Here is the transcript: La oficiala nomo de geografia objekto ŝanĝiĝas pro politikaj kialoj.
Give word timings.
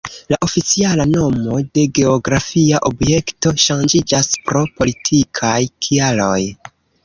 La 0.33 0.37
oficiala 0.45 1.03
nomo 1.09 1.59
de 1.79 1.83
geografia 1.99 2.81
objekto 2.91 3.53
ŝanĝiĝas 3.67 4.33
pro 4.49 4.65
politikaj 4.81 5.55
kialoj. 5.89 6.37